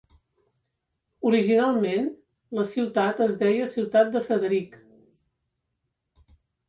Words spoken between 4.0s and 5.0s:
de Frederick".